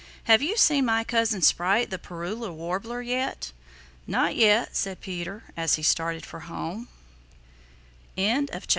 Have 0.23 0.41
you 0.41 0.57
seen 0.57 0.85
my 0.85 1.03
cousin 1.03 1.43
Sprite 1.43 1.91
the 1.91 1.99
Parula 1.99 2.51
Warbler, 2.51 3.03
yet?" 3.03 3.51
"Not 4.07 4.35
yet," 4.35 4.75
said 4.75 4.99
Peter, 4.99 5.43
as 5.55 5.75
he 5.75 5.83
started 5.83 6.25
for 6.25 6.39
home. 6.39 6.87
CHAPTER 8.17 8.51
XXVI. 8.57 8.67